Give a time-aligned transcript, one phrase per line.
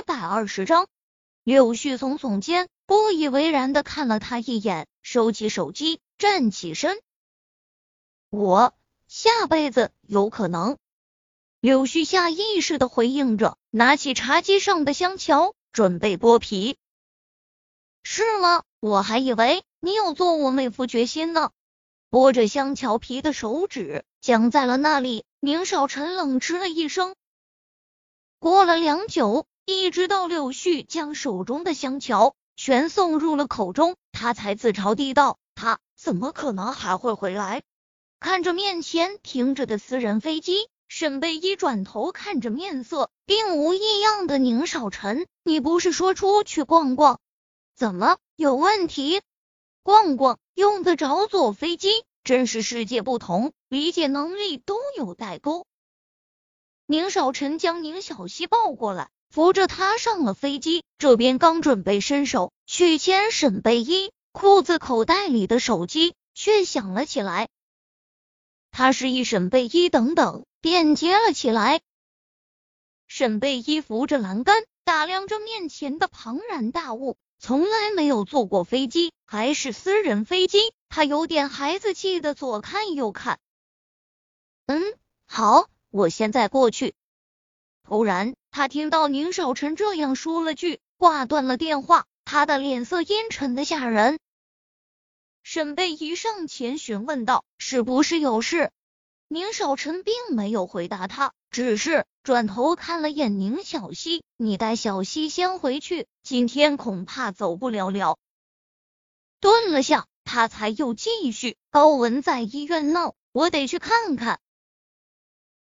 [0.00, 0.88] 一百二十章。
[1.44, 7.02] 柳絮耸耸肩，不以为然的看了他一眼，收起手机，站起身。
[8.30, 8.72] 我
[9.08, 10.78] 下辈子有可能。
[11.60, 16.78] 柳絮下意识的回应着，拿起茶几上的香桥，准备剥皮。
[18.02, 18.62] 是吗？
[18.80, 21.50] 我还以为你有做我妹夫决心呢。
[22.10, 25.26] 剥着香桥皮的手指僵在了那里。
[25.40, 27.14] 宁少臣冷嗤了一声。
[28.38, 29.46] 过了良久，
[29.78, 37.62] 一直到柳絮将手中的香条全送入了口中，他才自嘲地道：“他怎么可能还会回来？”
[38.20, 47.18] 看着面前停着的私人飞机，沈贝依转头看着面色并无异样的宁少臣：“你不是说出去逛逛？
[47.74, 49.22] 怎么有问题？
[49.82, 52.04] 逛逛用得着坐飞机？
[52.24, 55.64] 真是世界不同，理解能力都有代沟。”
[56.84, 60.82] 宁少臣将宁小溪抱过来，扶着他上了飞机。
[60.98, 67.48] 这边刚准备伸手去牵沈贝依，裤子口袋里的手机却响了起来。
[68.70, 71.80] 他示意沈贝依等等，便接了起来。
[73.06, 83.40] 沈贝依扶着栏杆，打量着面前的庞然大物，从来没有坐过飞机，还是私人飞机，他有点孩子气的左看右看。
[84.66, 84.82] 嗯，
[85.26, 86.94] 好，我现在过去。
[87.82, 92.06] 突然，他听到宁少臣这样说了句，挂断了电话。
[92.24, 94.20] 他的脸色阴沉的吓人。
[95.42, 98.70] 沈贝依上前询问道：“是不是有事？”
[99.26, 108.16] 宁少臣并没有回答他，只是转头看了眼宁小溪：“你带小溪先回去，今天恐怕走不了了。”
[109.40, 114.38] 顿了下，他才又继续：“高文在医院闹，我得去看看。”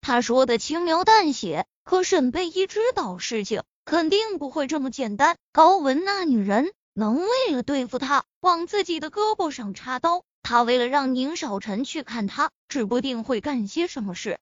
[0.01, 5.37] 他说的轻描淡写，可沈贝依知道事情肯定不会这么简单。
[5.53, 6.73] 高文那女人。
[6.93, 14.39] 能为了对付他往自己的胳膊上插刀，他为了让宁少臣去看他，指不定会干些什么事。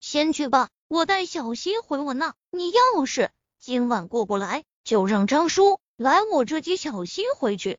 [0.00, 2.34] 先去吧，我带小溪回我那。
[2.50, 7.78] 你要是今晚过不来，就让张叔来我这接小溪回去。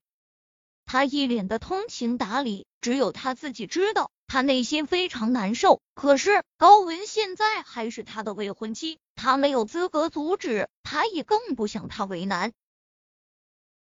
[0.86, 5.82] 他一脸的通情达理，只有他自己知道，他内心非常难受。
[5.94, 12.52] 可是高文现在还是他的未婚妻，他没有资格阻止，他也更不想他为难。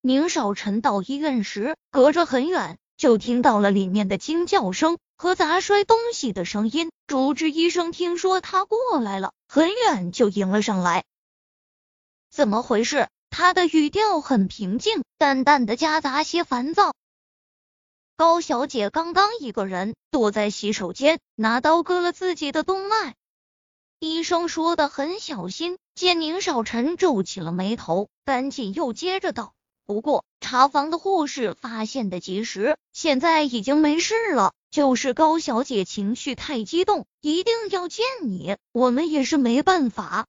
[0.01, 6.91] 宁少臣到医院时，隔着很远就听到了里面的惊叫声和砸摔东西的声音。
[7.07, 11.03] 主治医生听说他过来了，很远就迎了上来。
[12.29, 13.07] 怎么回事？
[13.29, 16.93] 他的语调很平静，淡淡的夹杂些烦躁。
[18.17, 23.13] 高小姐刚刚一个人躲在洗手间，拿刀割了自己的动脉。
[23.99, 25.77] 医生说的很小心。
[25.95, 29.53] 见宁少臣皱起了眉头，赶紧又接着道。
[29.85, 34.53] 不过查房的护士发现的及时，现在已经没事了。
[34.71, 40.25] 就是高小姐情绪太激动，一定要见你，我们也是没办法。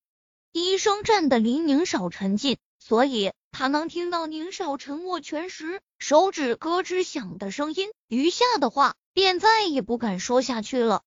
[0.52, 11.02] 医生站的离宁少臣近，所以他能听到宁少臣握拳时手指咯吱响的声音，余下的话便再也不敢说下去了。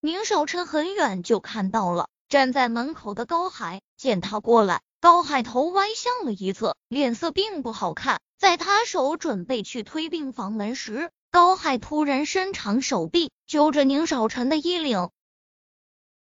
[0.00, 4.82] 宁少臣很远就看到了站在门口的高海，见他过来。
[5.00, 8.20] 高海头歪向了一侧，脸色并不好看。
[8.38, 15.10] 在他手准备去推病房门时，高海突然伸长手臂，揪着宁少臣的衣领。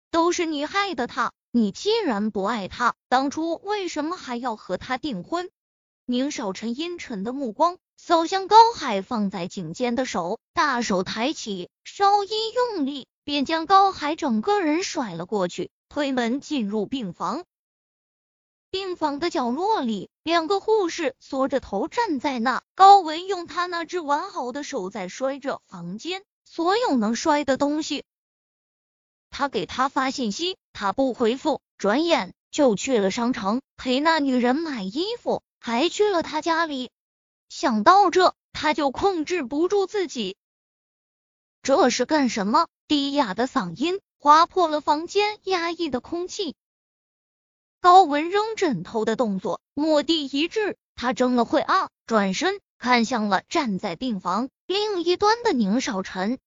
[0.09, 5.51] 都是你害的他，你既然不爱他，当初为什么还要和他订婚？
[6.07, 17.45] 宁少臣阴沉的目光扫向高海放在颈间的手，大手抬起，稍一用力，便将高海整个人甩了过去，推门进入病房。
[18.71, 22.63] 病房的角落里，两个护士缩着头站在那。
[22.73, 28.03] 高文用他那只完好的手在摔着房间所有能摔的东西。
[29.33, 36.91] 他给他发信息，他不回复，转眼就去了商场陪那女人买衣服，还去了他家里。
[37.49, 40.37] 想到这，他就控制不住自己。
[41.63, 42.67] 这是干什么？
[42.87, 46.55] 低哑的嗓音划破了房间压抑的空气。
[47.81, 56.37] 高文扔枕头的动作蓦地一滞，他怔了会啊，转身看向了站在病房另一端的宁少臣。